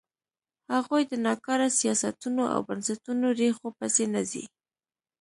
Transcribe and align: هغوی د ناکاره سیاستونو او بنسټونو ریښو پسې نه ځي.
هغوی 0.73 1.03
د 1.07 1.13
ناکاره 1.25 1.69
سیاستونو 1.79 2.43
او 2.53 2.59
بنسټونو 2.67 3.25
ریښو 3.39 3.67
پسې 3.79 4.05
نه 4.13 4.21
ځي. 4.31 4.43